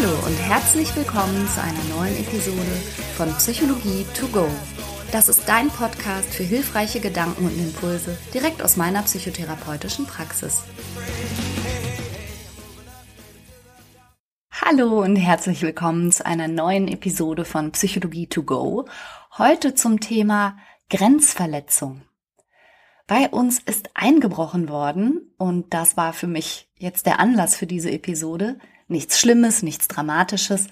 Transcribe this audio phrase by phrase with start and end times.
[0.00, 2.62] Hallo und herzlich willkommen zu einer neuen Episode
[3.16, 4.46] von Psychologie to go.
[5.10, 10.62] Das ist dein Podcast für hilfreiche Gedanken und Impulse direkt aus meiner psychotherapeutischen Praxis.
[14.52, 18.84] Hallo und herzlich willkommen zu einer neuen Episode von Psychologie to go.
[19.36, 20.58] Heute zum Thema
[20.90, 22.02] Grenzverletzung.
[23.08, 27.90] Bei uns ist eingebrochen worden und das war für mich jetzt der Anlass für diese
[27.90, 28.60] Episode.
[28.88, 30.66] Nichts Schlimmes, nichts Dramatisches.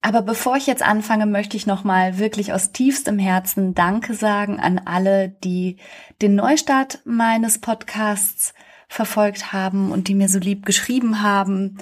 [0.00, 4.80] Aber bevor ich jetzt anfange, möchte ich nochmal wirklich aus tiefstem Herzen Danke sagen an
[4.84, 5.78] alle, die
[6.22, 8.54] den Neustart meines Podcasts
[8.88, 11.78] verfolgt haben und die mir so lieb geschrieben haben.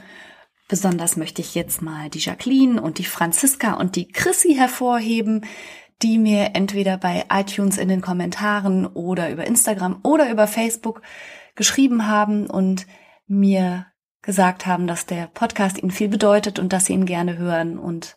[0.68, 5.44] Besonders möchte ich jetzt mal die Jacqueline und die Franziska und die Chrissy hervorheben,
[6.02, 11.02] die mir entweder bei iTunes in den Kommentaren oder über Instagram oder über Facebook
[11.54, 12.86] geschrieben haben und
[13.26, 13.86] mir
[14.24, 18.16] gesagt haben, dass der Podcast ihnen viel bedeutet und dass sie ihn gerne hören und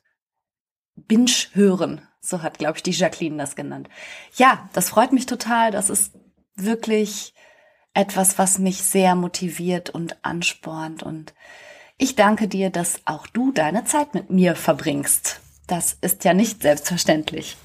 [0.96, 2.02] binge hören.
[2.22, 3.90] So hat, glaube ich, die Jacqueline das genannt.
[4.36, 5.72] Ja, das freut mich total.
[5.72, 6.14] Das ist
[6.56, 7.34] wirklich
[7.94, 11.04] etwas, was mich sehr motiviert und anspornt.
[11.04, 11.34] Und
[11.98, 15.42] ich danke dir, dass auch du deine Zeit mit mir verbringst.
[15.68, 17.58] Das ist ja nicht selbstverständlich.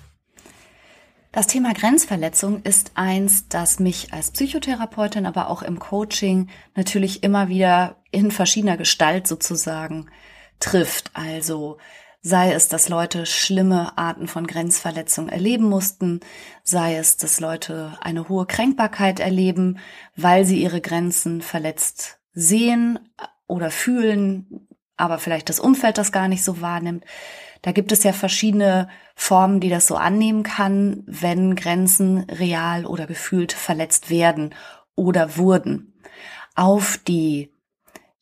[1.32, 7.48] Das Thema Grenzverletzung ist eins, das mich als Psychotherapeutin, aber auch im Coaching natürlich immer
[7.48, 10.10] wieder in verschiedener Gestalt sozusagen
[10.60, 11.10] trifft.
[11.14, 11.78] Also
[12.20, 16.20] sei es, dass Leute schlimme Arten von Grenzverletzung erleben mussten,
[16.64, 19.78] sei es, dass Leute eine hohe Kränkbarkeit erleben,
[20.14, 22.98] weil sie ihre Grenzen verletzt sehen
[23.46, 27.06] oder fühlen, aber vielleicht das Umfeld das gar nicht so wahrnimmt.
[27.62, 33.06] Da gibt es ja verschiedene Formen, die das so annehmen kann, wenn Grenzen real oder
[33.06, 34.54] gefühlt verletzt werden
[34.94, 35.94] oder wurden.
[36.54, 37.50] Auf die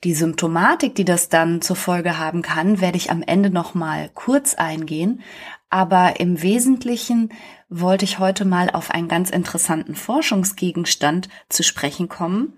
[0.05, 4.11] die Symptomatik, die das dann zur Folge haben kann, werde ich am Ende noch mal
[4.15, 5.21] kurz eingehen,
[5.69, 7.31] aber im Wesentlichen
[7.69, 12.55] wollte ich heute mal auf einen ganz interessanten Forschungsgegenstand zu sprechen kommen,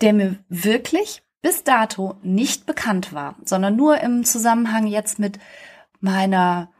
[0.00, 5.38] der mir wirklich bis dato nicht bekannt war, sondern nur im Zusammenhang jetzt mit
[6.04, 6.70] meiner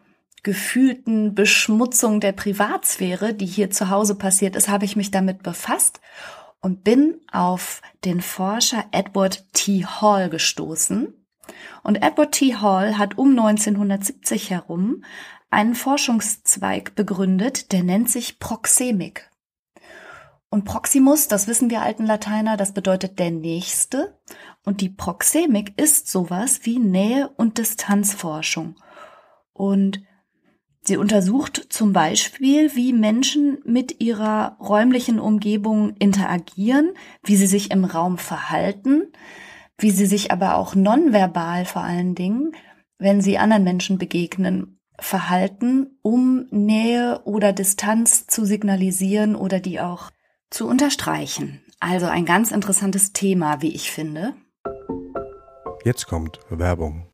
[0.44, 6.00] gefühlten Beschmutzung der Privatsphäre, die hier zu Hause passiert ist, habe ich mich damit befasst
[6.60, 9.84] und bin auf den Forscher Edward T.
[9.84, 11.12] Hall gestoßen.
[11.82, 12.54] Und Edward T.
[12.56, 15.04] Hall hat um 1970 herum
[15.50, 19.30] einen Forschungszweig begründet, der nennt sich Proxemik.
[20.50, 24.18] Und Proximus, das wissen wir alten Lateiner, das bedeutet der Nächste.
[24.64, 28.76] Und die Proxemik ist sowas wie Nähe- und Distanzforschung.
[29.54, 30.02] Und
[30.82, 36.92] sie untersucht zum Beispiel, wie Menschen mit ihrer räumlichen Umgebung interagieren,
[37.22, 39.12] wie sie sich im Raum verhalten,
[39.78, 42.52] wie sie sich aber auch nonverbal vor allen Dingen,
[42.98, 50.10] wenn sie anderen Menschen begegnen, verhalten, um Nähe oder Distanz zu signalisieren oder die auch
[50.50, 51.62] zu unterstreichen.
[51.80, 54.34] Also ein ganz interessantes Thema, wie ich finde.
[55.84, 57.13] Jetzt kommt Werbung.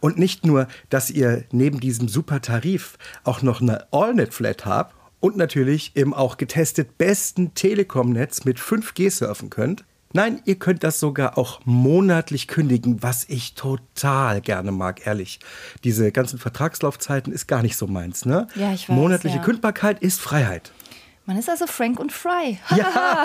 [0.00, 5.36] Und nicht nur, dass ihr neben diesem super Tarif auch noch eine AllNet-Flat habt und
[5.36, 9.84] natürlich im auch getestet besten Telekom-Netz mit 5G surfen könnt.
[10.12, 15.38] Nein, ihr könnt das sogar auch monatlich kündigen, was ich total gerne mag, ehrlich.
[15.84, 18.48] Diese ganzen Vertragslaufzeiten ist gar nicht so meins, ne?
[18.56, 18.96] Ja, ich weiß.
[18.96, 19.42] Monatliche ja.
[19.42, 20.72] Kündbarkeit ist Freiheit.
[21.30, 22.58] Man ist also Frank und Fry.
[22.76, 23.24] Ja.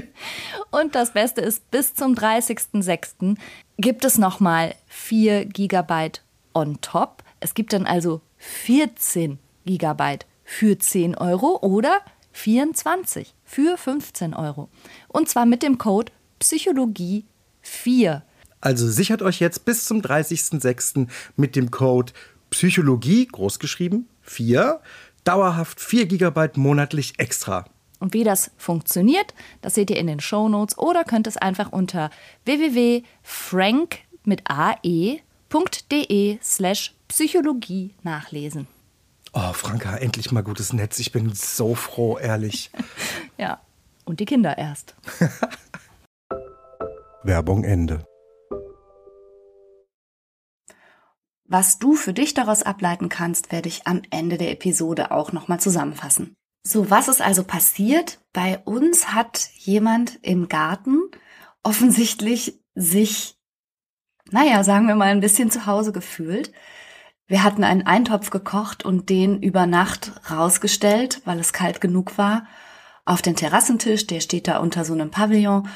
[0.70, 3.38] und das Beste ist, bis zum 30.06.
[3.78, 6.10] gibt es nochmal 4 GB
[6.52, 7.22] on top.
[7.40, 12.02] Es gibt dann also 14 GB für 10 Euro oder
[12.32, 14.68] 24 für 15 Euro.
[15.08, 17.24] Und zwar mit dem Code Psychologie
[17.62, 18.22] 4.
[18.60, 21.08] Also sichert euch jetzt bis zum 30.06.
[21.36, 22.12] mit dem Code
[22.50, 24.80] Psychologie, großgeschrieben, 4,
[25.24, 27.64] dauerhaft 4 GB monatlich extra.
[27.98, 31.70] Und wie das funktioniert, das seht ihr in den Show Notes oder könnt es einfach
[31.70, 32.10] unter
[32.44, 38.66] www.frank mit ae.de slash Psychologie nachlesen.
[39.34, 40.98] Oh, Franka, endlich mal gutes Netz.
[40.98, 42.70] Ich bin so froh, ehrlich.
[43.38, 43.60] ja,
[44.04, 44.94] und die Kinder erst.
[47.22, 48.04] Werbung Ende.
[51.52, 55.60] Was du für dich daraus ableiten kannst, werde ich am Ende der Episode auch nochmal
[55.60, 56.34] zusammenfassen.
[56.66, 58.20] So, was ist also passiert?
[58.32, 60.98] Bei uns hat jemand im Garten
[61.62, 63.36] offensichtlich sich,
[64.30, 66.52] naja, sagen wir mal, ein bisschen zu Hause gefühlt.
[67.26, 72.46] Wir hatten einen Eintopf gekocht und den über Nacht rausgestellt, weil es kalt genug war,
[73.04, 75.68] auf den Terrassentisch, der steht da unter so einem Pavillon.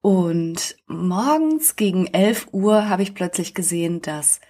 [0.00, 4.40] Und morgens gegen 11 Uhr habe ich plötzlich gesehen, dass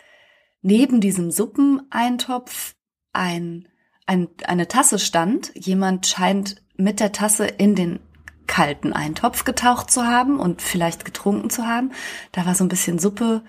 [0.62, 2.74] neben diesem Suppeneintopf
[3.12, 3.68] ein,
[4.06, 5.52] ein, eine Tasse stand.
[5.54, 8.00] Jemand scheint mit der Tasse in den
[8.46, 11.92] kalten Eintopf getaucht zu haben und vielleicht getrunken zu haben.
[12.32, 13.44] Da war so ein bisschen Suppe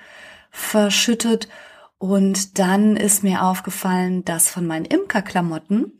[0.51, 1.47] verschüttet.
[1.97, 5.91] Und dann ist mir aufgefallen, dass von meinen Imkerklamotten,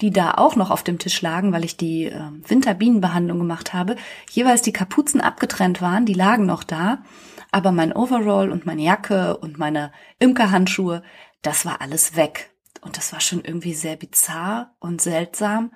[0.00, 3.96] die da auch noch auf dem Tisch lagen, weil ich die äh, Winterbienenbehandlung gemacht habe,
[4.30, 7.02] jeweils die Kapuzen abgetrennt waren, die lagen noch da.
[7.50, 11.02] Aber mein Overall und meine Jacke und meine Imkerhandschuhe,
[11.42, 12.50] das war alles weg.
[12.80, 15.72] Und das war schon irgendwie sehr bizarr und seltsam.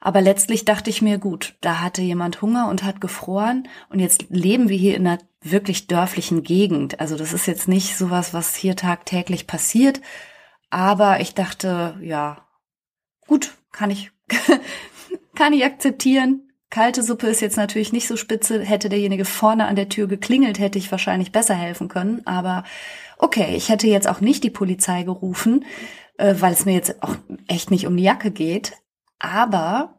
[0.00, 4.26] Aber letztlich dachte ich mir, gut, da hatte jemand Hunger und hat gefroren und jetzt
[4.28, 7.00] leben wir hier in einer wirklich dörflichen Gegend.
[7.00, 10.00] Also das ist jetzt nicht sowas, was hier tagtäglich passiert.
[10.70, 12.46] Aber ich dachte, ja,
[13.26, 14.12] gut, kann ich,
[15.34, 16.47] kann ich akzeptieren.
[16.70, 18.60] Kalte Suppe ist jetzt natürlich nicht so spitze.
[18.60, 22.26] Hätte derjenige vorne an der Tür geklingelt, hätte ich wahrscheinlich besser helfen können.
[22.26, 22.64] Aber
[23.16, 25.64] okay, ich hätte jetzt auch nicht die Polizei gerufen,
[26.18, 27.16] äh, weil es mir jetzt auch
[27.46, 28.74] echt nicht um die Jacke geht.
[29.18, 29.94] Aber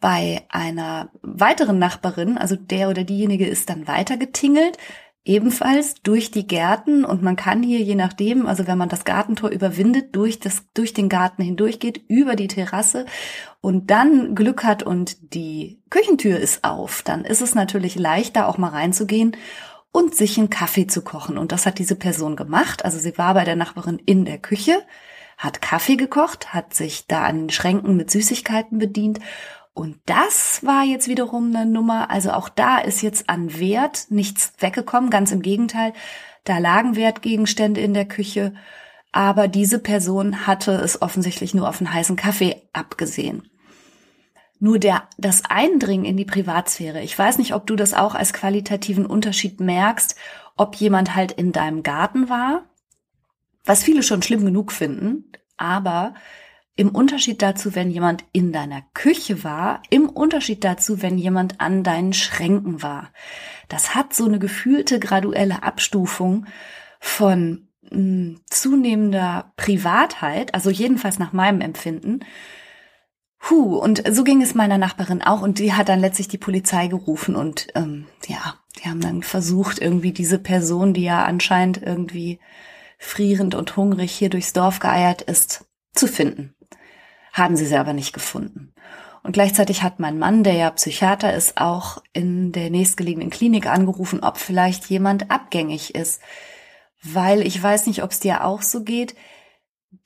[0.00, 4.76] bei einer weiteren Nachbarin, also der oder diejenige ist dann weiter getingelt,
[5.24, 9.50] ebenfalls durch die Gärten und man kann hier je nachdem, also wenn man das Gartentor
[9.50, 13.06] überwindet, durch das, durch den Garten hindurchgeht, über die Terrasse
[13.60, 18.58] und dann Glück hat und die Küchentür ist auf, dann ist es natürlich leichter auch
[18.58, 19.36] mal reinzugehen
[19.92, 21.38] und sich einen Kaffee zu kochen.
[21.38, 22.84] Und das hat diese Person gemacht.
[22.84, 24.82] Also sie war bei der Nachbarin in der Küche,
[25.38, 29.20] hat Kaffee gekocht, hat sich da an den Schränken mit Süßigkeiten bedient
[29.74, 34.52] und das war jetzt wiederum eine Nummer, also auch da ist jetzt an Wert nichts
[34.60, 35.92] weggekommen, ganz im Gegenteil,
[36.44, 38.54] da lagen Wertgegenstände in der Küche,
[39.10, 43.50] aber diese Person hatte es offensichtlich nur auf einen heißen Kaffee abgesehen.
[44.60, 48.32] Nur der, das Eindringen in die Privatsphäre, ich weiß nicht, ob du das auch als
[48.32, 50.14] qualitativen Unterschied merkst,
[50.56, 52.64] ob jemand halt in deinem Garten war,
[53.64, 56.14] was viele schon schlimm genug finden, aber
[56.76, 61.84] im Unterschied dazu, wenn jemand in deiner Küche war, im Unterschied dazu, wenn jemand an
[61.84, 63.12] deinen Schränken war.
[63.68, 66.46] Das hat so eine gefühlte graduelle Abstufung
[66.98, 72.20] von mh, hm, zunehmender Privatheit, also jedenfalls nach meinem Empfinden.
[73.48, 76.88] Huh, und so ging es meiner Nachbarin auch und die hat dann letztlich die Polizei
[76.88, 82.40] gerufen und ähm, ja, die haben dann versucht, irgendwie diese Person, die ja anscheinend irgendwie
[82.98, 86.54] frierend und hungrig hier durchs Dorf geeiert ist, zu finden
[87.34, 88.72] haben sie sie aber nicht gefunden.
[89.24, 94.20] Und gleichzeitig hat mein Mann, der ja Psychiater ist, auch in der nächstgelegenen Klinik angerufen,
[94.20, 96.22] ob vielleicht jemand abgängig ist.
[97.02, 99.14] Weil ich weiß nicht, ob es dir auch so geht.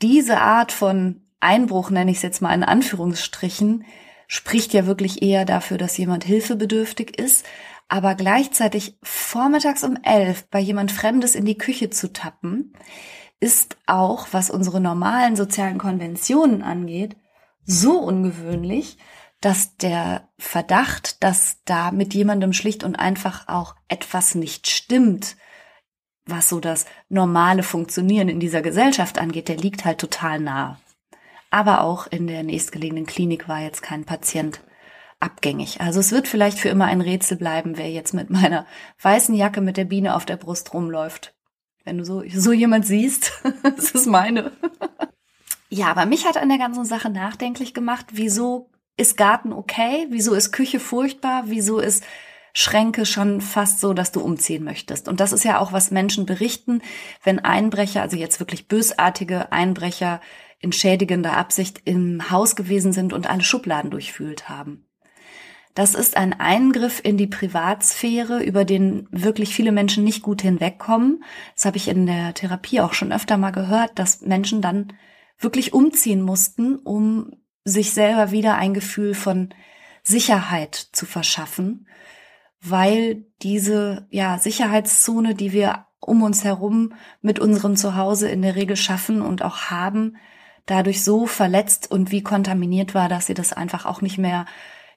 [0.01, 3.85] Diese Art von Einbruch, nenne ich es jetzt mal in Anführungsstrichen,
[4.27, 7.45] spricht ja wirklich eher dafür, dass jemand hilfebedürftig ist.
[7.89, 12.75] Aber gleichzeitig vormittags um elf bei jemand Fremdes in die Küche zu tappen,
[13.41, 17.17] ist auch, was unsere normalen sozialen Konventionen angeht,
[17.65, 18.99] so ungewöhnlich,
[19.41, 25.37] dass der Verdacht, dass da mit jemandem schlicht und einfach auch etwas nicht stimmt,
[26.27, 30.79] was so das normale Funktionieren in dieser Gesellschaft angeht, der liegt halt total nah.
[31.51, 34.61] Aber auch in der nächstgelegenen Klinik war jetzt kein Patient
[35.21, 35.81] abgängig.
[35.81, 38.67] Also es wird vielleicht für immer ein Rätsel bleiben, wer jetzt mit meiner
[39.03, 41.35] weißen Jacke mit der Biene auf der Brust rumläuft
[41.89, 43.33] wenn du so, so jemand siehst.
[43.63, 44.53] das ist meine.
[45.71, 50.07] ja, aber mich hat an der ganzen Sache nachdenklich gemacht, wieso ist Garten okay?
[50.11, 51.45] Wieso ist Küche furchtbar?
[51.47, 52.05] Wieso ist
[52.53, 55.09] Schränke schon fast so, dass du umziehen möchtest.
[55.09, 56.83] Und das ist ja auch, was Menschen berichten,
[57.23, 60.21] wenn Einbrecher, also jetzt wirklich bösartige Einbrecher
[60.59, 64.88] in schädigender Absicht im Haus gewesen sind und alle Schubladen durchfühlt haben.
[65.79, 71.23] Das ist ein Eingriff in die Privatsphäre, über den wirklich viele Menschen nicht gut hinwegkommen.
[71.55, 74.93] Das habe ich in der Therapie auch schon öfter mal gehört, dass Menschen dann
[75.39, 77.31] wirklich umziehen mussten, um
[77.63, 79.55] sich selber wieder ein Gefühl von
[80.03, 81.87] Sicherheit zu verschaffen,
[82.61, 86.93] weil diese ja Sicherheitszone, die wir um uns herum
[87.23, 90.17] mit unserem Zuhause in der Regel schaffen und auch haben,
[90.67, 94.45] dadurch so verletzt und wie kontaminiert war, dass sie das einfach auch nicht mehr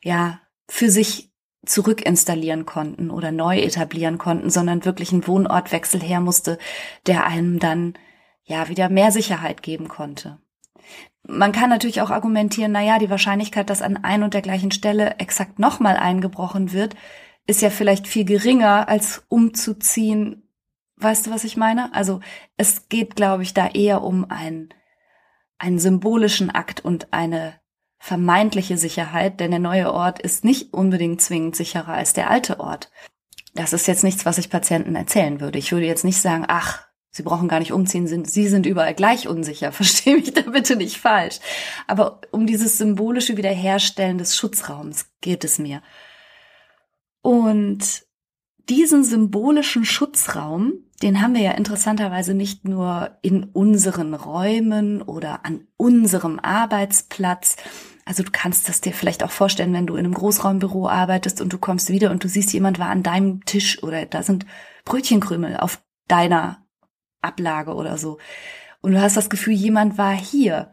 [0.02, 0.41] ja
[0.72, 1.34] für sich
[1.66, 6.58] zurückinstallieren konnten oder neu etablieren konnten, sondern wirklich ein Wohnortwechsel her musste,
[7.08, 7.96] der einem dann
[8.46, 10.40] ja wieder mehr Sicherheit geben konnte.
[11.28, 14.72] Man kann natürlich auch argumentieren, na ja, die Wahrscheinlichkeit, dass an ein und der gleichen
[14.72, 16.96] Stelle exakt nochmal eingebrochen wird,
[17.46, 20.48] ist ja vielleicht viel geringer als umzuziehen.
[20.96, 21.94] Weißt du, was ich meine?
[21.94, 22.22] Also
[22.56, 24.70] es geht, glaube ich, da eher um ein,
[25.58, 27.61] einen symbolischen Akt und eine
[28.02, 32.92] vermeintliche Sicherheit, denn der neue Ort ist nicht unbedingt zwingend sicherer als der alte Ort.
[33.54, 35.60] Das ist jetzt nichts, was ich Patienten erzählen würde.
[35.60, 38.96] Ich würde jetzt nicht sagen, ach, Sie brauchen gar nicht umziehen, sind, Sie sind überall
[38.96, 39.72] gleich unsicher.
[39.72, 41.40] Verstehe mich da bitte nicht falsch.
[41.86, 45.84] Aber um dieses symbolische Wiederherstellen des Schutzraums geht es mir.
[47.22, 48.04] Und
[48.68, 55.68] diesen symbolischen Schutzraum, den haben wir ja interessanterweise nicht nur in unseren Räumen oder an
[55.78, 57.58] unserem Arbeitsplatz.
[58.06, 61.52] Also du kannst das dir vielleicht auch vorstellen, wenn du in einem Großraumbüro arbeitest und
[61.54, 64.46] du kommst wieder und du siehst, jemand war an deinem Tisch oder da sind
[64.86, 66.66] Brötchenkrümel auf deiner
[67.22, 68.18] Ablage oder so.
[68.82, 70.72] Und du hast das Gefühl, jemand war hier.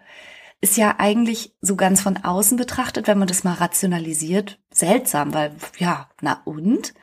[0.61, 5.53] Ist ja eigentlich so ganz von außen betrachtet, wenn man das mal rationalisiert, seltsam, weil
[5.79, 6.95] ja, na und?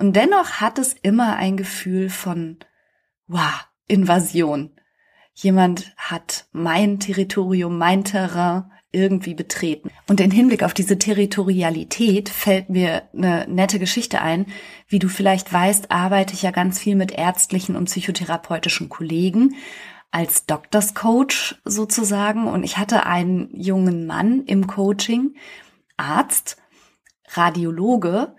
[0.00, 2.56] Und dennoch hat es immer ein Gefühl von,
[3.26, 4.70] wow, Invasion.
[5.34, 9.90] Jemand hat mein Territorium, mein Terrain irgendwie betreten.
[10.08, 14.46] Und in Hinblick auf diese Territorialität fällt mir eine nette Geschichte ein.
[14.88, 19.54] Wie du vielleicht weißt, arbeite ich ja ganz viel mit ärztlichen und psychotherapeutischen Kollegen
[20.10, 22.48] als Doctors Coach sozusagen.
[22.48, 25.34] Und ich hatte einen jungen Mann im Coaching,
[25.98, 26.56] Arzt,
[27.34, 28.34] Radiologe,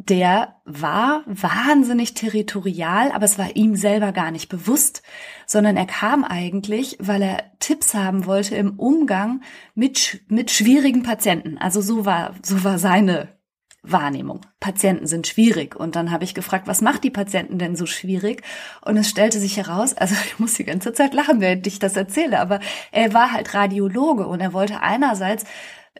[0.00, 5.02] der war wahnsinnig territorial, aber es war ihm selber gar nicht bewusst,
[5.44, 9.42] sondern er kam eigentlich, weil er Tipps haben wollte im Umgang
[9.74, 11.58] mit, mit schwierigen Patienten.
[11.58, 13.28] Also so war, so war seine
[13.82, 14.42] Wahrnehmung.
[14.60, 15.74] Patienten sind schwierig.
[15.74, 18.42] Und dann habe ich gefragt, was macht die Patienten denn so schwierig?
[18.82, 21.96] Und es stellte sich heraus, also ich muss die ganze Zeit lachen, während ich das
[21.96, 22.60] erzähle, aber
[22.92, 25.44] er war halt Radiologe und er wollte einerseits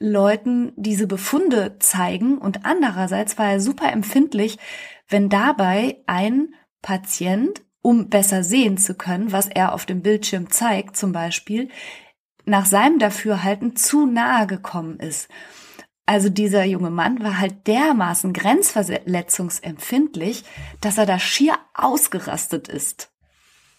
[0.01, 4.59] Leuten diese Befunde zeigen und andererseits war er super empfindlich,
[5.09, 10.97] wenn dabei ein Patient, um besser sehen zu können, was er auf dem Bildschirm zeigt
[10.97, 11.69] zum Beispiel,
[12.45, 15.29] nach seinem Dafürhalten zu nahe gekommen ist.
[16.07, 20.45] Also dieser junge Mann war halt dermaßen grenzverletzungsempfindlich,
[20.81, 23.13] dass er da schier ausgerastet ist.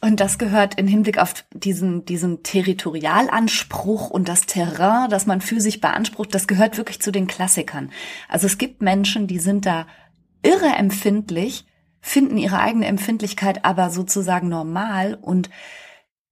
[0.02, 5.60] Und das gehört in Hinblick auf diesen, diesen Territorialanspruch und das Terrain, das man für
[5.60, 7.92] sich beansprucht, das gehört wirklich zu den Klassikern.
[8.30, 9.88] Also es gibt Menschen, die sind da
[10.42, 11.66] irre empfindlich,
[12.00, 15.50] finden ihre eigene Empfindlichkeit aber sozusagen normal und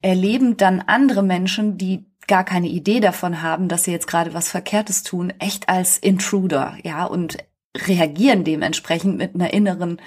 [0.01, 4.49] erleben dann andere Menschen, die gar keine Idee davon haben, dass sie jetzt gerade was
[4.49, 7.37] Verkehrtes tun, echt als Intruder, ja, und
[7.75, 10.01] reagieren dementsprechend mit einer inneren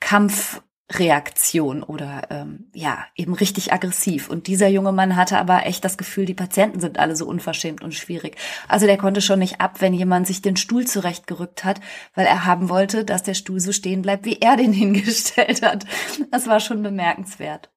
[0.00, 4.28] Kampf Reaktion oder ähm, ja, eben richtig aggressiv.
[4.28, 7.82] Und dieser junge Mann hatte aber echt das Gefühl, die Patienten sind alle so unverschämt
[7.82, 8.36] und schwierig.
[8.66, 11.80] Also der konnte schon nicht ab, wenn jemand sich den Stuhl zurechtgerückt hat,
[12.14, 15.86] weil er haben wollte, dass der Stuhl so stehen bleibt, wie er den hingestellt hat.
[16.30, 17.70] Das war schon bemerkenswert.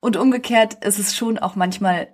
[0.00, 2.08] Und umgekehrt ist es schon auch manchmal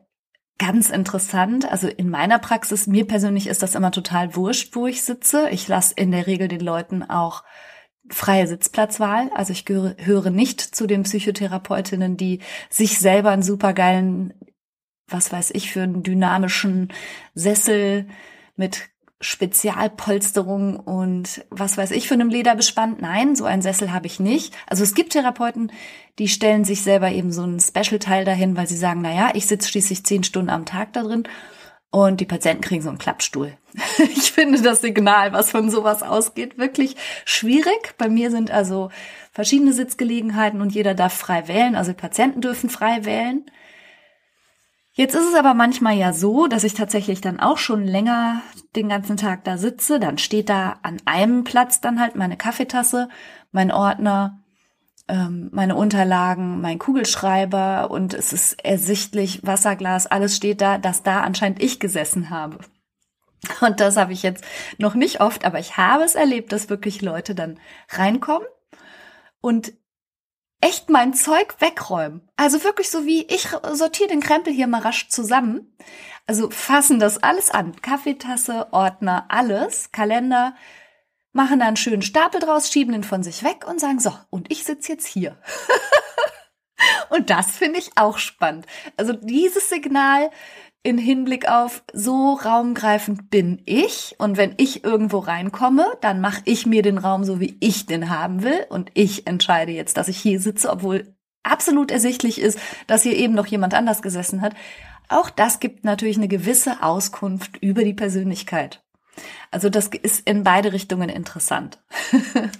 [0.58, 1.70] ganz interessant.
[1.70, 5.48] Also in meiner Praxis, mir persönlich ist das immer total wurscht, wo ich sitze.
[5.50, 7.42] Ich lasse in der Regel den Leuten auch
[8.08, 9.30] freie Sitzplatzwahl.
[9.34, 14.34] Also ich gehöre nicht zu den Psychotherapeutinnen, die sich selber einen supergeilen,
[15.08, 16.92] was weiß ich, für einen dynamischen
[17.34, 18.06] Sessel
[18.56, 18.90] mit
[19.20, 23.00] Spezialpolsterung und was weiß ich für einem Leder bespannt.
[23.00, 24.52] Nein, so einen Sessel habe ich nicht.
[24.66, 25.70] Also es gibt Therapeuten,
[26.18, 29.46] die stellen sich selber eben so einen Special-Teil dahin, weil sie sagen, na ja, ich
[29.46, 31.24] sitze schließlich zehn Stunden am Tag da drin
[31.92, 33.52] und die Patienten kriegen so einen Klappstuhl.
[33.98, 36.96] ich finde das Signal, was von sowas ausgeht, wirklich
[37.26, 37.94] schwierig.
[37.98, 38.90] Bei mir sind also
[39.30, 41.76] verschiedene Sitzgelegenheiten und jeder darf frei wählen.
[41.76, 43.44] Also Patienten dürfen frei wählen.
[44.94, 48.40] Jetzt ist es aber manchmal ja so, dass ich tatsächlich dann auch schon länger
[48.74, 50.00] den ganzen Tag da sitze.
[50.00, 53.10] Dann steht da an einem Platz dann halt meine Kaffeetasse,
[53.52, 54.41] mein Ordner,
[55.08, 61.20] ähm, meine Unterlagen, mein Kugelschreiber und es ist ersichtlich, Wasserglas, alles steht da, dass da
[61.20, 62.58] anscheinend ich gesessen habe.
[63.60, 64.44] Und das habe ich jetzt
[64.78, 67.58] noch nicht oft, aber ich habe es erlebt, dass wirklich Leute dann
[67.90, 68.46] reinkommen
[69.40, 69.72] und
[70.60, 72.22] echt mein Zeug wegräumen.
[72.36, 75.76] Also wirklich so wie ich sortiere den Krempel hier mal rasch zusammen.
[76.26, 77.74] Also fassen das alles an.
[77.82, 80.54] Kaffeetasse, Ordner, alles, Kalender,
[81.32, 84.50] machen da einen schönen Stapel draus, schieben den von sich weg und sagen, so, und
[84.50, 85.38] ich sitze jetzt hier.
[87.10, 88.66] und das finde ich auch spannend.
[88.96, 90.30] Also dieses Signal,
[90.82, 96.66] in Hinblick auf so raumgreifend bin ich und wenn ich irgendwo reinkomme, dann mache ich
[96.66, 100.18] mir den Raum so, wie ich den haben will und ich entscheide jetzt, dass ich
[100.18, 102.58] hier sitze, obwohl absolut ersichtlich ist,
[102.88, 104.54] dass hier eben noch jemand anders gesessen hat.
[105.08, 108.82] Auch das gibt natürlich eine gewisse Auskunft über die Persönlichkeit.
[109.50, 111.78] Also das ist in beide Richtungen interessant.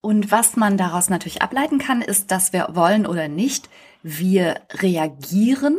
[0.00, 3.68] und was man daraus natürlich ableiten kann, ist, dass wir wollen oder nicht,
[4.02, 5.76] wir reagieren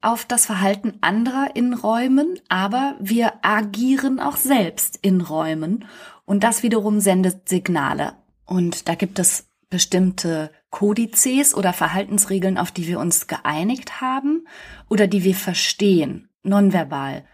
[0.00, 5.84] auf das Verhalten anderer in Räumen, aber wir agieren auch selbst in Räumen
[6.24, 8.14] und das wiederum sendet Signale.
[8.44, 14.46] Und da gibt es bestimmte Kodizes oder Verhaltensregeln, auf die wir uns geeinigt haben
[14.90, 17.24] oder die wir verstehen, nonverbal.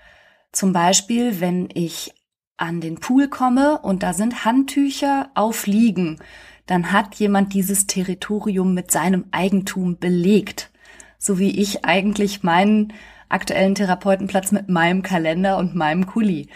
[0.52, 2.14] Zum Beispiel, wenn ich
[2.57, 6.19] an den Pool komme und da sind Handtücher auf Liegen,
[6.67, 10.71] dann hat jemand dieses Territorium mit seinem Eigentum belegt
[11.19, 12.93] so wie ich eigentlich meinen
[13.28, 16.49] aktuellen Therapeutenplatz mit meinem Kalender und meinem Kuli.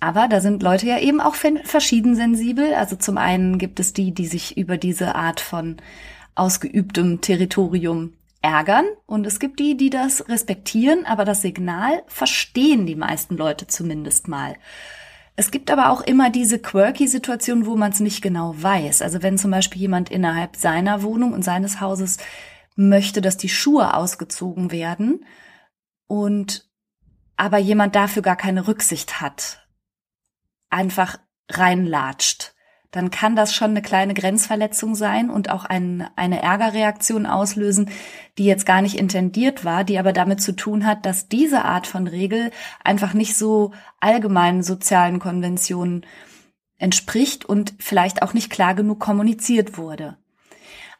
[0.00, 2.74] Aber da sind Leute ja eben auch verschieden sensibel.
[2.74, 5.76] Also zum einen gibt es die, die sich über diese Art von
[6.34, 12.96] ausgeübtem Territorium ärgern und es gibt die, die das respektieren, aber das Signal verstehen die
[12.96, 14.56] meisten Leute zumindest mal.
[15.34, 19.00] Es gibt aber auch immer diese quirky Situation, wo man es nicht genau weiß.
[19.00, 22.18] Also wenn zum Beispiel jemand innerhalb seiner Wohnung und seines Hauses
[22.76, 25.24] möchte, dass die Schuhe ausgezogen werden
[26.06, 26.68] und
[27.36, 29.66] aber jemand dafür gar keine Rücksicht hat,
[30.68, 31.18] einfach
[31.50, 32.51] reinlatscht,
[32.92, 37.90] dann kann das schon eine kleine Grenzverletzung sein und auch ein, eine Ärgerreaktion auslösen,
[38.38, 41.86] die jetzt gar nicht intendiert war, die aber damit zu tun hat, dass diese Art
[41.86, 42.50] von Regel
[42.84, 46.04] einfach nicht so allgemeinen sozialen Konventionen
[46.76, 50.18] entspricht und vielleicht auch nicht klar genug kommuniziert wurde.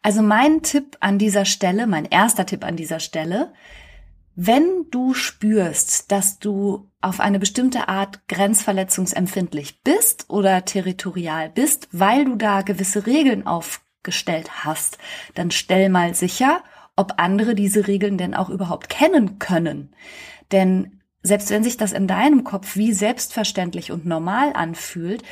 [0.01, 3.53] Also mein Tipp an dieser Stelle, mein erster Tipp an dieser Stelle,
[4.35, 12.25] wenn du spürst, dass du auf eine bestimmte Art grenzverletzungsempfindlich bist oder territorial bist, weil
[12.25, 14.99] du da gewisse Regeln aufgestellt hast,
[15.35, 16.63] dann stell mal sicher,
[16.97, 19.95] ob andere diese Regeln denn auch überhaupt kennen können.
[20.51, 25.23] Denn selbst wenn sich das in deinem Kopf wie selbstverständlich und normal anfühlt,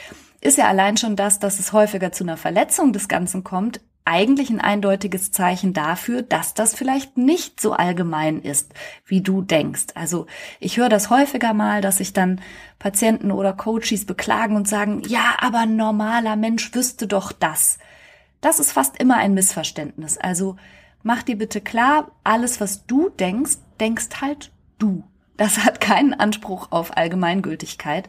[0.41, 4.51] ist ja allein schon das, dass es häufiger zu einer Verletzung des Ganzen kommt, eigentlich
[4.51, 8.73] ein eindeutiges Zeichen dafür, dass das vielleicht nicht so allgemein ist,
[9.07, 9.89] wie du denkst.
[9.95, 10.27] Also
[10.59, 12.41] ich höre das häufiger mal, dass sich dann
[12.79, 17.79] Patienten oder Coaches beklagen und sagen, ja, aber ein normaler Mensch wüsste doch das.
[18.41, 20.17] Das ist fast immer ein Missverständnis.
[20.19, 20.57] Also
[21.03, 25.05] mach dir bitte klar, alles, was du denkst, denkst halt du.
[25.37, 28.09] Das hat keinen Anspruch auf Allgemeingültigkeit.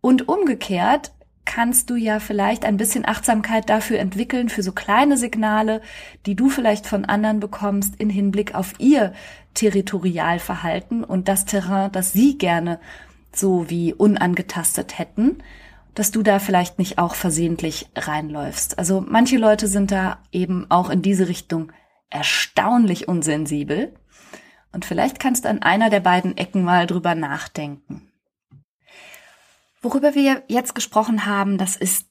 [0.00, 1.12] Und umgekehrt,
[1.44, 5.82] kannst du ja vielleicht ein bisschen Achtsamkeit dafür entwickeln, für so kleine Signale,
[6.26, 9.12] die du vielleicht von anderen bekommst in Hinblick auf ihr
[9.54, 12.78] Territorialverhalten und das Terrain, das sie gerne
[13.34, 15.38] so wie unangetastet hätten,
[15.94, 18.78] dass du da vielleicht nicht auch versehentlich reinläufst.
[18.78, 21.72] Also manche Leute sind da eben auch in diese Richtung
[22.08, 23.94] erstaunlich unsensibel.
[24.72, 28.11] Und vielleicht kannst du an einer der beiden Ecken mal drüber nachdenken.
[29.82, 32.06] Worüber wir jetzt gesprochen haben, das ist,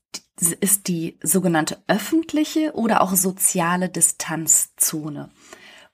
[0.59, 5.29] ist die sogenannte öffentliche oder auch soziale Distanzzone.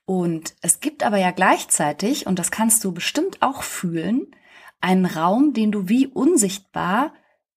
[0.04, 4.26] Und es gibt aber ja gleichzeitig, und das kannst du bestimmt auch fühlen,
[4.80, 7.12] einen Raum, den du wie unsichtbar,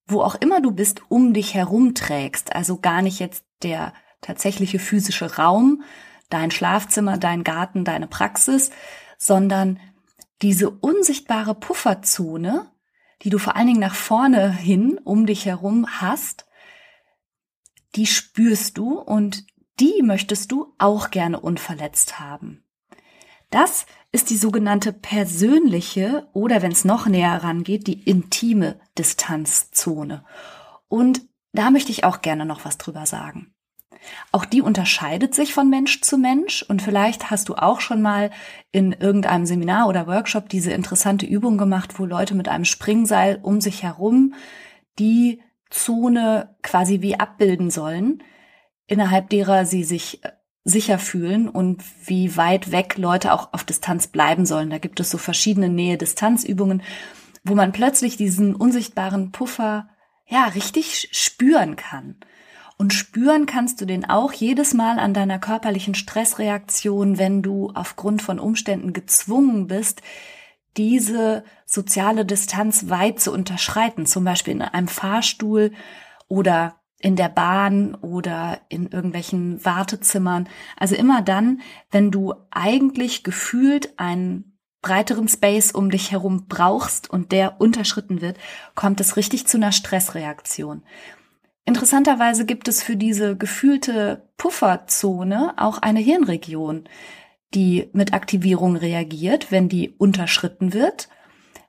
[0.05, 2.55] wo auch immer du bist, um dich herum trägst.
[2.55, 5.83] Also gar nicht jetzt der tatsächliche physische Raum,
[6.29, 8.71] dein Schlafzimmer, dein Garten, deine Praxis,
[9.17, 9.79] sondern
[10.41, 12.70] diese unsichtbare Pufferzone,
[13.23, 16.45] die du vor allen Dingen nach vorne hin um dich herum hast,
[17.95, 19.45] die spürst du und
[19.79, 22.63] die möchtest du auch gerne unverletzt haben.
[23.49, 30.23] Das ist die sogenannte persönliche oder wenn es noch näher rangeht, die intime Distanzzone.
[30.87, 33.53] Und da möchte ich auch gerne noch was drüber sagen.
[34.31, 38.31] Auch die unterscheidet sich von Mensch zu Mensch und vielleicht hast du auch schon mal
[38.71, 43.61] in irgendeinem Seminar oder Workshop diese interessante Übung gemacht, wo Leute mit einem Springseil um
[43.61, 44.33] sich herum
[44.99, 48.23] die Zone quasi wie abbilden sollen,
[48.87, 50.31] innerhalb derer sie sich äh,
[50.63, 54.69] sicher fühlen und wie weit weg Leute auch auf Distanz bleiben sollen.
[54.69, 56.83] Da gibt es so verschiedene Nähe-Distanz-Übungen,
[57.43, 59.89] wo man plötzlich diesen unsichtbaren Puffer
[60.27, 62.17] ja richtig spüren kann.
[62.81, 68.23] Und spüren kannst du den auch jedes Mal an deiner körperlichen Stressreaktion, wenn du aufgrund
[68.23, 70.01] von Umständen gezwungen bist,
[70.77, 75.73] diese soziale Distanz weit zu unterschreiten, zum Beispiel in einem Fahrstuhl
[76.27, 80.49] oder in der Bahn oder in irgendwelchen Wartezimmern.
[80.75, 87.31] Also immer dann, wenn du eigentlich gefühlt einen breiteren Space um dich herum brauchst und
[87.31, 88.39] der unterschritten wird,
[88.73, 90.81] kommt es richtig zu einer Stressreaktion.
[91.65, 96.89] Interessanterweise gibt es für diese gefühlte Pufferzone auch eine Hirnregion,
[97.53, 101.09] die mit Aktivierung reagiert, wenn die unterschritten wird.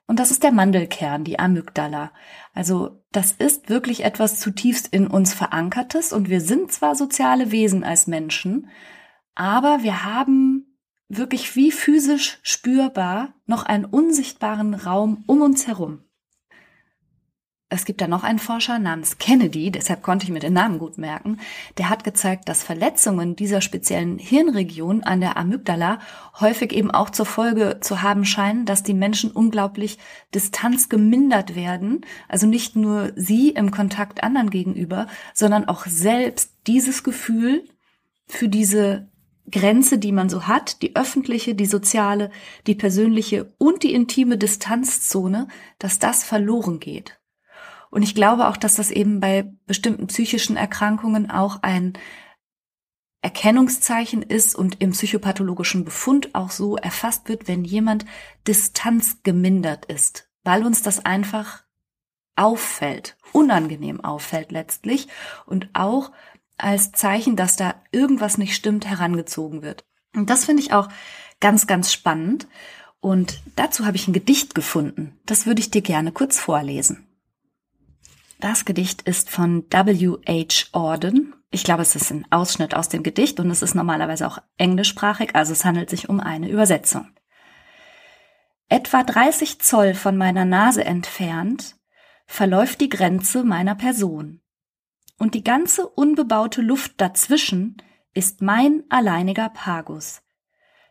[0.07, 2.11] Und das ist der Mandelkern, die Amygdala.
[2.53, 7.83] Also das ist wirklich etwas zutiefst in uns verankertes und wir sind zwar soziale Wesen
[7.83, 8.69] als Menschen,
[9.35, 10.77] aber wir haben
[11.07, 16.03] wirklich wie physisch spürbar noch einen unsichtbaren Raum um uns herum
[17.73, 20.99] es gibt da noch einen Forscher namens Kennedy, deshalb konnte ich mir den Namen gut
[20.99, 21.39] merken,
[21.79, 25.97] der hat gezeigt, dass Verletzungen dieser speziellen Hirnregion an der Amygdala
[26.39, 29.97] häufig eben auch zur Folge zu haben scheinen, dass die Menschen unglaublich
[30.35, 37.03] Distanz gemindert werden, also nicht nur sie im Kontakt anderen gegenüber, sondern auch selbst dieses
[37.03, 37.67] Gefühl
[38.27, 39.09] für diese
[39.49, 42.29] Grenze, die man so hat, die öffentliche, die soziale,
[42.67, 45.47] die persönliche und die intime Distanzzone,
[45.79, 47.19] dass das verloren geht.
[47.93, 51.93] Und ich glaube auch, dass das eben bei bestimmten psychischen Erkrankungen auch ein
[53.21, 58.05] Erkennungszeichen ist und im psychopathologischen Befund auch so erfasst wird, wenn jemand
[58.47, 61.65] distanzgemindert ist, weil uns das einfach
[62.35, 65.07] auffällt, unangenehm auffällt letztlich
[65.45, 66.11] und auch
[66.57, 69.85] als Zeichen, dass da irgendwas nicht stimmt, herangezogen wird.
[70.15, 70.89] Und das finde ich auch
[71.39, 72.47] ganz, ganz spannend.
[73.01, 75.19] Und dazu habe ich ein Gedicht gefunden.
[75.27, 77.07] Das würde ich dir gerne kurz vorlesen.
[78.43, 80.17] Das Gedicht ist von W.
[80.27, 80.67] H.
[80.73, 81.33] Auden.
[81.49, 85.33] Ich glaube, es ist ein Ausschnitt aus dem Gedicht und es ist normalerweise auch englischsprachig,
[85.33, 87.07] also es handelt sich um eine Übersetzung.
[88.67, 91.77] Etwa 30 Zoll von meiner Nase entfernt
[92.25, 94.41] verläuft die Grenze meiner Person.
[95.17, 97.77] Und die ganze unbebaute Luft dazwischen
[98.13, 100.21] ist mein alleiniger Pagus.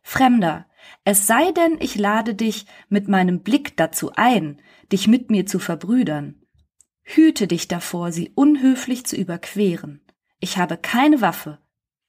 [0.03, 0.65] Fremder,
[1.05, 5.59] es sei denn, ich lade dich mit meinem Blick dazu ein, dich mit mir zu
[5.59, 6.42] verbrüdern.
[7.03, 10.01] Hüte dich davor, sie unhöflich zu überqueren.
[10.41, 11.59] Ich habe keine Waffe,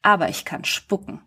[0.02, 1.22] aber ich kann spucken.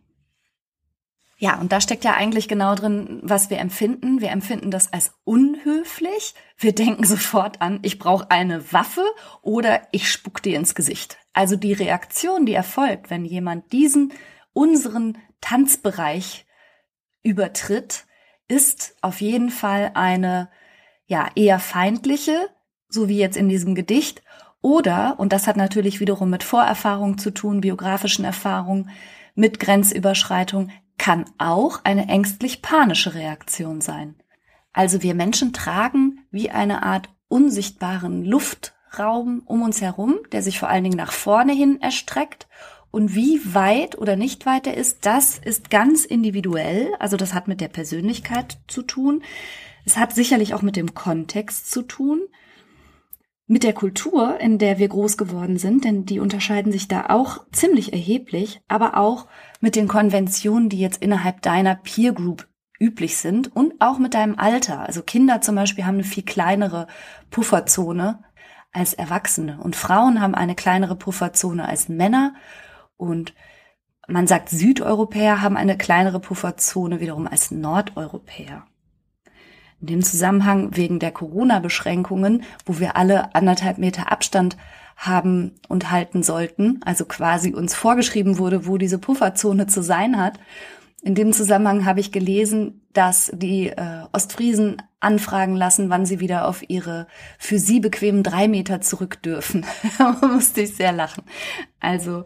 [1.39, 4.23] Ja, und da steckt ja eigentlich genau drin, was wir empfinden.
[4.23, 6.35] Wir empfinden das als unhöflich.
[6.57, 9.05] Wir denken sofort an, ich brauche eine Waffe
[9.43, 11.19] oder ich spuck dir ins Gesicht.
[11.35, 14.15] Also die Reaktion, die erfolgt, wenn jemand diesen
[14.55, 16.47] unseren Tanzbereich
[17.23, 18.07] übertritt,
[18.49, 20.49] ist auf jeden Fall eine
[21.07, 22.49] ja eher feindliche,
[22.88, 24.22] so wie jetzt in diesem Gedicht,
[24.62, 28.90] oder, und das hat natürlich wiederum mit Vorerfahrung zu tun, biografischen Erfahrungen,
[29.37, 34.16] mit Grenzüberschreitung, kann auch eine ängstlich-panische Reaktion sein.
[34.72, 40.68] Also wir Menschen tragen wie eine Art unsichtbaren Luftraum um uns herum, der sich vor
[40.68, 42.49] allen Dingen nach vorne hin erstreckt.
[42.90, 46.88] Und wie weit oder nicht weit er ist, das ist ganz individuell.
[46.99, 49.22] Also das hat mit der Persönlichkeit zu tun.
[49.85, 52.22] Es hat sicherlich auch mit dem Kontext zu tun
[53.47, 57.45] mit der Kultur, in der wir groß geworden sind, denn die unterscheiden sich da auch
[57.53, 59.29] ziemlich erheblich, aber auch
[59.61, 64.39] mit den Konventionen, die jetzt innerhalb deiner Peer Group üblich sind und auch mit deinem
[64.39, 64.81] Alter.
[64.81, 66.89] Also Kinder zum Beispiel haben eine viel kleinere
[67.31, 68.19] Pufferzone
[68.73, 72.35] als Erwachsene und Frauen haben eine kleinere Pufferzone als Männer
[72.97, 73.33] und
[74.09, 78.67] man sagt Südeuropäer haben eine kleinere Pufferzone wiederum als Nordeuropäer.
[79.87, 84.57] In dem Zusammenhang wegen der Corona-Beschränkungen, wo wir alle anderthalb Meter Abstand
[84.96, 90.40] haben und halten sollten, also quasi uns vorgeschrieben wurde, wo diese Pufferzone zu sein hat.
[91.03, 96.49] In dem Zusammenhang habe ich gelesen, dass die äh, Ostfriesen anfragen lassen, wann sie wieder
[96.49, 97.07] auf ihre
[97.38, 99.64] für sie bequemen drei Meter zurück dürfen.
[99.99, 101.22] da musste ich sehr lachen.
[101.79, 102.25] Also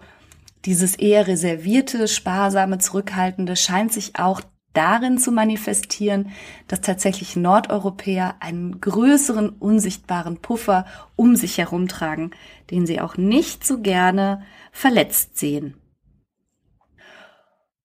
[0.65, 4.41] dieses eher reservierte, sparsame, zurückhaltende scheint sich auch
[4.73, 6.31] darin zu manifestieren,
[6.69, 12.31] dass tatsächlich Nordeuropäer einen größeren unsichtbaren Puffer um sich herumtragen,
[12.71, 15.75] den sie auch nicht so gerne verletzt sehen.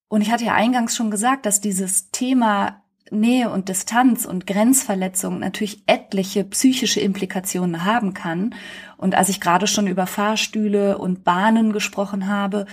[0.08, 5.39] Und ich hatte ja eingangs schon gesagt, dass dieses Thema Nähe und Distanz und Grenzverletzung
[5.39, 8.56] natürlich etliche psychische Implikationen haben kann.
[8.98, 12.65] Und als ich gerade schon über Fahrstühle und Bahnen gesprochen habe,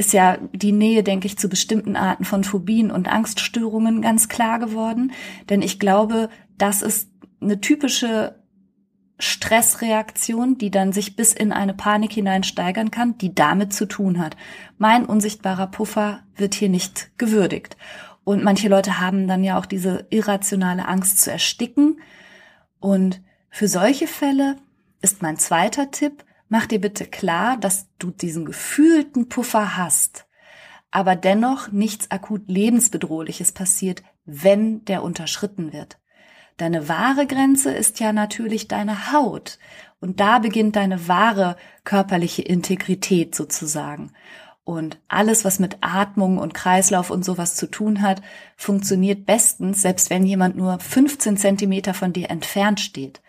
[0.00, 4.58] ist ja die Nähe, denke ich, zu bestimmten Arten von Phobien und Angststörungen ganz klar
[4.58, 5.12] geworden.
[5.50, 7.10] Denn ich glaube, das ist
[7.42, 8.34] eine typische
[9.18, 14.18] Stressreaktion, die dann sich bis in eine Panik hinein steigern kann, die damit zu tun
[14.18, 14.38] hat.
[14.78, 17.76] Mein unsichtbarer Puffer wird hier nicht gewürdigt.
[18.24, 22.00] Und manche Leute haben dann ja auch diese irrationale Angst zu ersticken.
[22.78, 24.56] Und für solche Fälle
[25.02, 30.26] ist mein zweiter Tipp, mach dir bitte klar, dass du diesen gefühlten Puffer hast,
[30.90, 35.98] aber dennoch nichts akut lebensbedrohliches passiert, wenn der unterschritten wird.
[36.58, 39.58] Deine wahre Grenze ist ja natürlich deine Haut.
[40.00, 44.12] Und da beginnt deine wahre körperliche Integrität sozusagen.
[44.64, 48.20] Und alles, was mit Atmung und Kreislauf und sowas zu tun hat,
[48.56, 53.22] funktioniert bestens, selbst wenn jemand nur 15 Zentimeter von dir entfernt steht.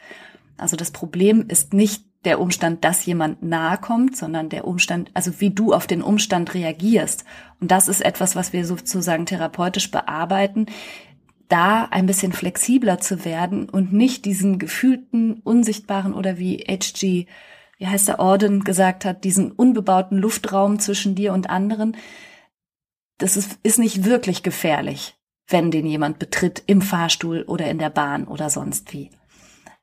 [0.57, 5.39] Also das Problem ist nicht der Umstand, dass jemand nahe kommt, sondern der Umstand, also
[5.39, 7.25] wie du auf den Umstand reagierst.
[7.59, 10.67] Und das ist etwas, was wir sozusagen therapeutisch bearbeiten,
[11.49, 17.27] da ein bisschen flexibler zu werden und nicht diesen gefühlten, unsichtbaren oder wie HG
[17.81, 21.97] wie heißt der Orden gesagt hat, diesen unbebauten Luftraum zwischen dir und anderen,
[23.17, 25.15] das ist, ist nicht wirklich gefährlich,
[25.47, 29.09] wenn den jemand betritt im Fahrstuhl oder in der Bahn oder sonst wie.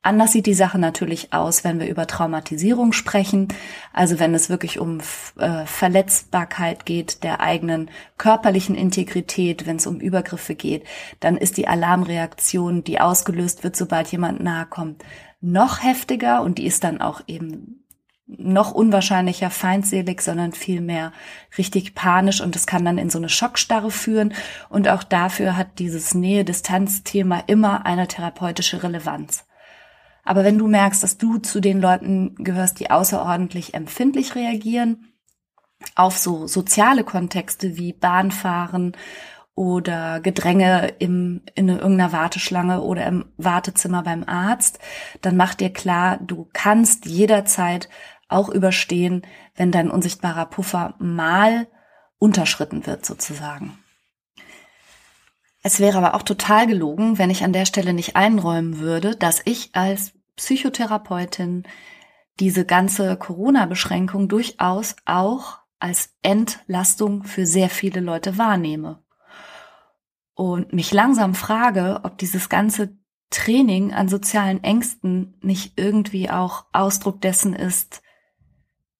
[0.01, 3.49] Anders sieht die Sache natürlich aus, wenn wir über Traumatisierung sprechen,
[3.91, 4.99] also wenn es wirklich um
[5.37, 10.85] äh, Verletzbarkeit geht der eigenen körperlichen Integrität, wenn es um Übergriffe geht,
[11.19, 15.03] dann ist die Alarmreaktion, die ausgelöst wird, sobald jemand nahe kommt,
[15.41, 17.83] noch heftiger und die ist dann auch eben
[18.25, 21.11] noch unwahrscheinlicher feindselig, sondern vielmehr
[21.57, 24.33] richtig panisch und es kann dann in so eine Schockstarre führen.
[24.69, 29.45] Und auch dafür hat dieses Nähe-Distanz-Thema immer eine therapeutische Relevanz.
[30.29, 35.11] Aber wenn du merkst, dass du zu den Leuten gehörst, die außerordentlich empfindlich reagieren,
[35.95, 38.95] auf so soziale Kontexte wie Bahnfahren
[39.55, 44.77] oder Gedränge im, in irgendeiner Warteschlange oder im Wartezimmer beim Arzt,
[45.23, 47.89] dann mach dir klar, du kannst jederzeit
[48.27, 49.23] auch überstehen,
[49.55, 51.65] wenn dein unsichtbarer Puffer mal
[52.19, 53.79] unterschritten wird sozusagen.
[55.63, 59.41] Es wäre aber auch total gelogen, wenn ich an der Stelle nicht einräumen würde, dass
[59.43, 61.63] ich als Psychotherapeutin
[62.39, 69.03] diese ganze Corona-Beschränkung durchaus auch als Entlastung für sehr viele Leute wahrnehme.
[70.35, 72.97] Und mich langsam frage, ob dieses ganze
[73.29, 78.01] Training an sozialen Ängsten nicht irgendwie auch Ausdruck dessen ist,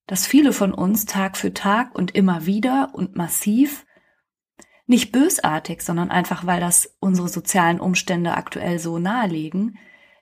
[0.06, 3.86] dass viele von uns Tag für Tag und immer wieder und massiv
[4.86, 9.78] nicht bösartig, sondern einfach, weil das unsere sozialen Umstände aktuell so nahelegen,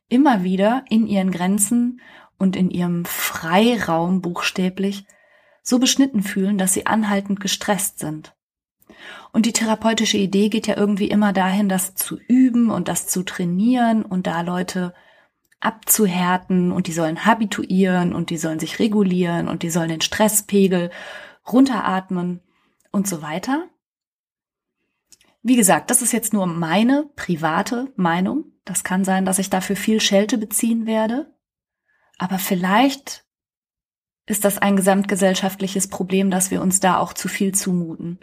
[0.09, 2.01] immer wieder in ihren Grenzen
[2.39, 5.07] und in ihrem Freiraum buchstäblich
[5.63, 8.35] so beschnitten fühlen, dass sie anhaltend gestresst sind.
[9.33, 13.23] Und die therapeutische Idee geht ja irgendwie immer dahin, das zu üben und das zu
[13.23, 14.95] trainieren und da Leute
[15.61, 20.91] abzuhärten und die sollen habituieren und die sollen sich regulieren und die sollen den Stresspegel
[21.53, 22.41] runteratmen
[22.91, 23.69] und so weiter.
[25.43, 28.53] Wie gesagt, das ist jetzt nur meine private Meinung.
[28.69, 31.33] Das kann sein, dass ich dafür viel Schelte beziehen werde.
[32.19, 33.25] Aber vielleicht
[34.27, 38.19] ist das ein gesamtgesellschaftliches Problem, dass wir uns da auch zu viel zumuten.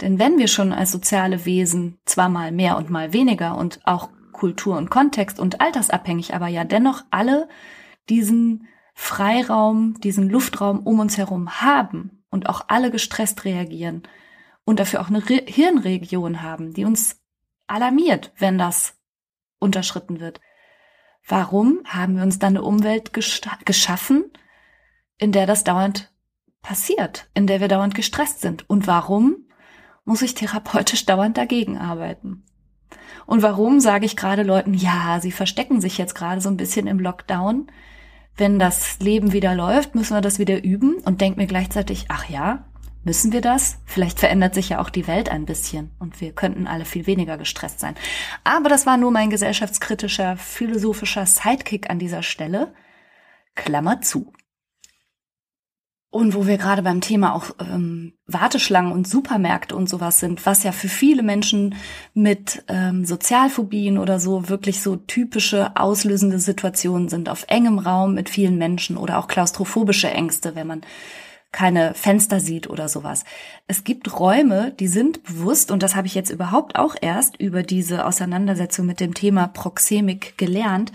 [0.00, 4.08] Denn wenn wir schon als soziale Wesen zwar mal mehr und mal weniger und auch
[4.32, 7.46] Kultur und Kontext und altersabhängig, aber ja dennoch alle
[8.08, 14.04] diesen Freiraum, diesen Luftraum um uns herum haben und auch alle gestresst reagieren
[14.64, 17.20] und dafür auch eine Re Hirnregion haben, die uns
[17.66, 18.96] alarmiert, wenn das
[19.64, 20.40] unterschritten wird.
[21.26, 24.30] Warum haben wir uns dann eine Umwelt geschaffen,
[25.18, 26.12] in der das dauernd
[26.62, 28.68] passiert, in der wir dauernd gestresst sind?
[28.68, 29.36] Und warum
[30.04, 32.44] muss ich therapeutisch dauernd dagegen arbeiten?
[33.26, 36.86] Und warum sage ich gerade Leuten, ja, sie verstecken sich jetzt gerade so ein bisschen
[36.86, 37.68] im Lockdown.
[38.36, 42.28] Wenn das Leben wieder läuft, müssen wir das wieder üben und denke mir gleichzeitig, ach
[42.28, 42.66] ja,
[43.04, 43.78] müssen wir das?
[43.84, 47.38] Vielleicht verändert sich ja auch die Welt ein bisschen und wir könnten alle viel weniger
[47.38, 47.94] gestresst sein.
[48.44, 52.74] Aber das war nur mein gesellschaftskritischer, philosophischer Sidekick an dieser Stelle.
[53.54, 54.32] Klammer zu.
[56.10, 60.62] Und wo wir gerade beim Thema auch ähm, Warteschlangen und Supermärkte und sowas sind, was
[60.62, 61.74] ja für viele Menschen
[62.12, 68.28] mit ähm, Sozialphobien oder so wirklich so typische auslösende Situationen sind, auf engem Raum mit
[68.28, 70.82] vielen Menschen oder auch klaustrophobische Ängste, wenn man
[71.54, 73.24] keine Fenster sieht oder sowas.
[73.68, 77.62] Es gibt Räume, die sind bewusst, und das habe ich jetzt überhaupt auch erst über
[77.62, 80.92] diese Auseinandersetzung mit dem Thema Proxemik gelernt.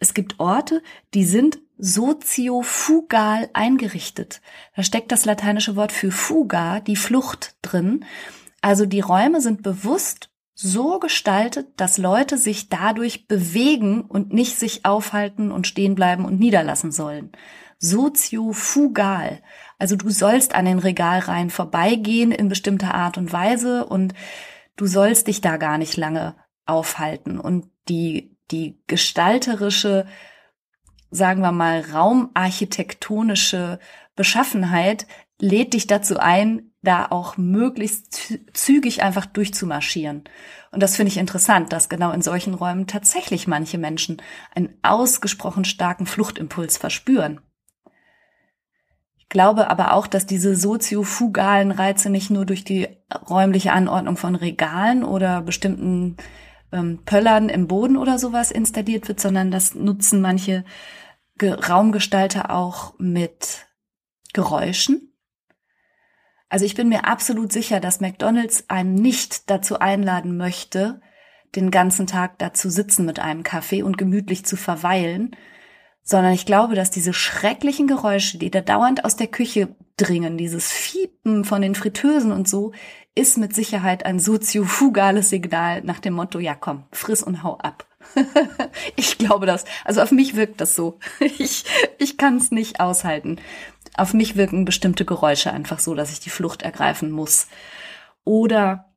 [0.00, 4.40] Es gibt Orte, die sind soziofugal eingerichtet.
[4.74, 8.04] Da steckt das lateinische Wort für fuga, die Flucht drin.
[8.62, 14.84] Also die Räume sind bewusst so gestaltet, dass Leute sich dadurch bewegen und nicht sich
[14.84, 17.30] aufhalten und stehen bleiben und niederlassen sollen.
[17.78, 19.40] Soziofugal.
[19.78, 24.12] Also du sollst an den Regalreihen vorbeigehen in bestimmter Art und Weise und
[24.76, 26.36] du sollst dich da gar nicht lange
[26.66, 27.38] aufhalten.
[27.38, 30.06] Und die, die gestalterische
[31.10, 33.78] sagen wir mal, raumarchitektonische
[34.14, 35.06] Beschaffenheit
[35.40, 40.24] lädt dich dazu ein, da auch möglichst zügig einfach durchzumarschieren.
[40.70, 44.22] Und das finde ich interessant, dass genau in solchen Räumen tatsächlich manche Menschen
[44.54, 47.40] einen ausgesprochen starken Fluchtimpuls verspüren.
[49.28, 52.88] Glaube aber auch, dass diese soziofugalen Reize nicht nur durch die
[53.28, 56.16] räumliche Anordnung von Regalen oder bestimmten
[56.72, 60.64] ähm, Pöllern im Boden oder sowas installiert wird, sondern das nutzen manche
[61.36, 63.68] Ge Raumgestalter auch mit
[64.32, 65.12] Geräuschen.
[66.48, 71.00] Also ich bin mir absolut sicher, dass McDonald's einen nicht dazu einladen möchte,
[71.54, 75.36] den ganzen Tag da zu sitzen mit einem Kaffee und gemütlich zu verweilen,
[76.08, 80.72] sondern ich glaube, dass diese schrecklichen Geräusche, die da dauernd aus der Küche dringen, dieses
[80.72, 82.72] Fiepen von den Fritteusen und so,
[83.14, 87.86] ist mit Sicherheit ein soziofugales Signal nach dem Motto, ja komm, friss und hau ab.
[88.96, 89.66] ich glaube das.
[89.84, 90.98] Also auf mich wirkt das so.
[91.20, 91.64] Ich,
[91.98, 93.36] ich kann es nicht aushalten.
[93.94, 97.48] Auf mich wirken bestimmte Geräusche einfach so, dass ich die Flucht ergreifen muss.
[98.24, 98.94] Oder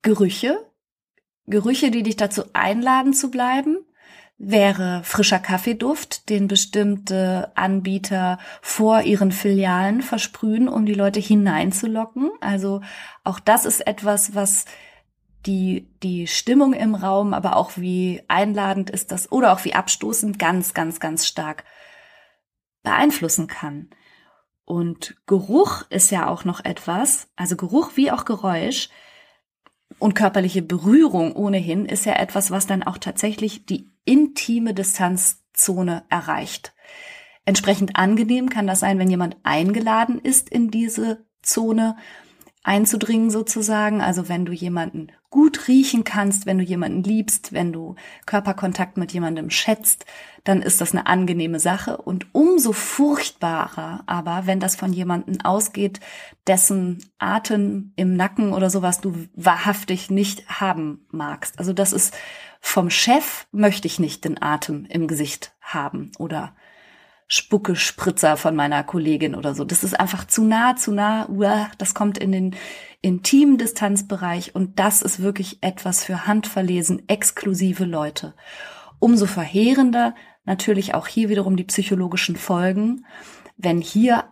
[0.00, 0.64] Gerüche.
[1.44, 3.84] Gerüche, die dich dazu einladen zu bleiben
[4.38, 12.30] wäre frischer Kaffeeduft, den bestimmte Anbieter vor ihren Filialen versprühen, um die Leute hineinzulocken.
[12.40, 12.80] Also
[13.24, 14.64] auch das ist etwas, was
[15.44, 20.38] die, die Stimmung im Raum, aber auch wie einladend ist das oder auch wie abstoßend
[20.38, 21.64] ganz, ganz, ganz stark
[22.82, 23.90] beeinflussen kann.
[24.64, 28.90] Und Geruch ist ja auch noch etwas, also Geruch wie auch Geräusch,
[29.98, 36.74] und körperliche Berührung ohnehin ist ja etwas, was dann auch tatsächlich die intime Distanzzone erreicht.
[37.44, 41.96] Entsprechend angenehm kann das sein, wenn jemand eingeladen ist in diese Zone
[42.62, 44.02] einzudringen sozusagen.
[44.02, 49.12] Also wenn du jemanden gut riechen kannst, wenn du jemanden liebst, wenn du Körperkontakt mit
[49.12, 50.06] jemandem schätzt,
[50.44, 51.98] dann ist das eine angenehme Sache.
[51.98, 56.00] Und umso furchtbarer aber, wenn das von jemandem ausgeht,
[56.46, 61.58] dessen Atem im Nacken oder sowas du wahrhaftig nicht haben magst.
[61.58, 62.16] Also das ist
[62.60, 66.54] vom Chef möchte ich nicht den Atem im Gesicht haben oder
[67.30, 69.64] Spucke-Spritzer von meiner Kollegin oder so.
[69.64, 71.28] Das ist einfach zu nah, zu nah.
[71.28, 72.56] Uah, das kommt in den
[73.00, 78.34] intimen Distanzbereich und das ist wirklich etwas für handverlesen, exklusive Leute.
[78.98, 83.04] Umso verheerender natürlich auch hier wiederum die psychologischen Folgen,
[83.56, 84.24] wenn hier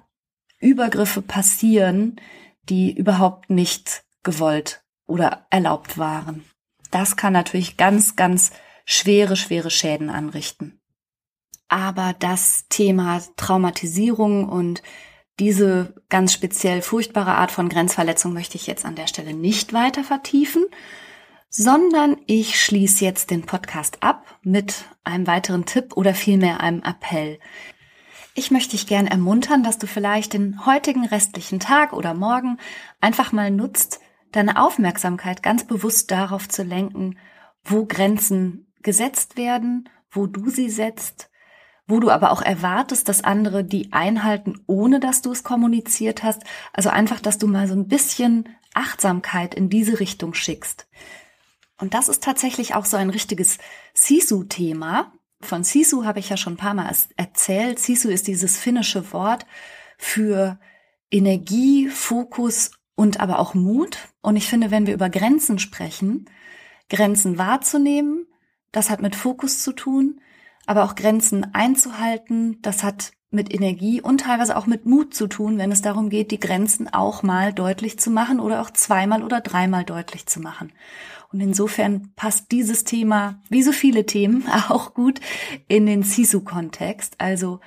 [0.58, 2.16] Übergriffe passieren,
[2.68, 6.44] die überhaupt nicht gewollt oder erlaubt waren.
[6.90, 8.50] Das kann natürlich ganz, ganz
[8.84, 10.80] schwere, schwere Schäden anrichten.
[11.68, 14.82] Aber das Thema Traumatisierung und
[15.38, 20.02] diese ganz speziell furchtbare Art von Grenzverletzung möchte ich jetzt an der Stelle nicht weiter
[20.02, 20.64] vertiefen,
[21.50, 27.38] sondern ich schließe jetzt den Podcast ab mit einem weiteren Tipp oder vielmehr einem Appell.
[28.34, 32.58] Ich möchte dich gern ermuntern, dass du vielleicht den heutigen restlichen Tag oder morgen
[33.00, 34.00] einfach mal nutzt,
[34.32, 37.18] deine Aufmerksamkeit ganz bewusst darauf zu lenken,
[37.64, 41.30] wo Grenzen gesetzt werden, wo du sie setzt
[41.86, 46.42] wo du aber auch erwartest, dass andere die einhalten, ohne dass du es kommuniziert hast.
[46.72, 50.86] Also einfach, dass du mal so ein bisschen Achtsamkeit in diese Richtung schickst.
[51.78, 53.58] Und das ist tatsächlich auch so ein richtiges
[53.94, 55.12] Sisu-Thema.
[55.40, 57.78] Von Sisu habe ich ja schon ein paar Mal erzählt.
[57.78, 59.46] Sisu ist dieses finnische Wort
[59.98, 60.58] für
[61.10, 63.98] Energie, Fokus und aber auch Mut.
[64.22, 66.28] Und ich finde, wenn wir über Grenzen sprechen,
[66.88, 68.26] Grenzen wahrzunehmen,
[68.72, 70.20] das hat mit Fokus zu tun,
[70.66, 75.58] aber auch Grenzen einzuhalten, das hat mit Energie und teilweise auch mit Mut zu tun,
[75.58, 79.40] wenn es darum geht, die Grenzen auch mal deutlich zu machen oder auch zweimal oder
[79.40, 80.72] dreimal deutlich zu machen.
[81.32, 85.20] Und insofern passt dieses Thema, wie so viele Themen, auch gut
[85.68, 87.16] in den Sisu-Kontext.
[87.18, 87.60] Also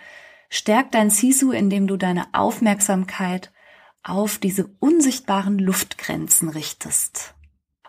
[0.50, 3.52] Stärk dein Sisu, indem du deine Aufmerksamkeit
[4.02, 7.36] auf diese unsichtbaren Luftgrenzen richtest.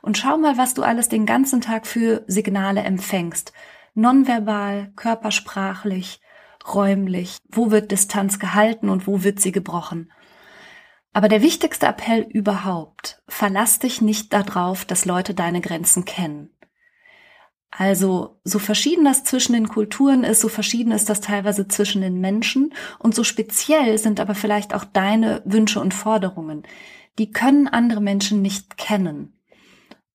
[0.03, 3.53] Und schau mal, was du alles den ganzen Tag für Signale empfängst.
[4.01, 6.23] Nonverbal, körpersprachlich,
[6.67, 7.37] räumlich.
[7.51, 10.11] Wo wird Distanz gehalten und wo wird sie gebrochen?
[11.13, 16.49] Aber der wichtigste Appell überhaupt, verlass dich nicht darauf, dass Leute deine Grenzen kennen.
[17.71, 22.21] Also so verschieden das zwischen den Kulturen ist, so verschieden ist das teilweise zwischen den
[22.21, 26.63] Menschen und so speziell sind aber vielleicht auch deine Wünsche und Forderungen.
[27.19, 29.39] Die können andere Menschen nicht kennen.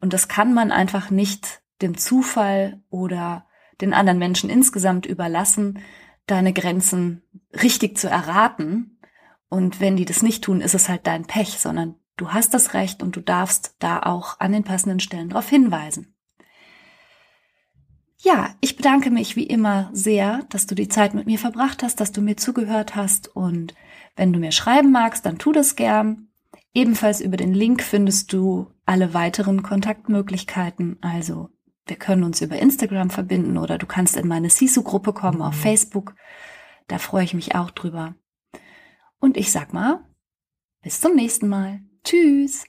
[0.00, 3.46] Und das kann man einfach nicht dem Zufall oder
[3.80, 5.80] den anderen Menschen insgesamt überlassen,
[6.26, 7.22] deine Grenzen
[7.60, 8.98] richtig zu erraten.
[9.48, 12.74] Und wenn die das nicht tun, ist es halt dein Pech, sondern du hast das
[12.74, 16.14] Recht und du darfst da auch an den passenden Stellen darauf hinweisen.
[18.22, 22.00] Ja, ich bedanke mich wie immer sehr, dass du die Zeit mit mir verbracht hast,
[22.00, 23.74] dass du mir zugehört hast und
[24.14, 26.28] wenn du mir schreiben magst, dann tu das gern.
[26.74, 31.48] Ebenfalls über den Link findest du alle weiteren Kontaktmöglichkeiten, also
[31.86, 35.60] wir können uns über Instagram verbinden oder du kannst in meine Sisu-Gruppe kommen auf mhm.
[35.60, 36.14] Facebook.
[36.88, 38.14] Da freue ich mich auch drüber.
[39.18, 40.04] Und ich sag mal,
[40.82, 41.80] bis zum nächsten Mal.
[42.04, 42.64] Tschüss!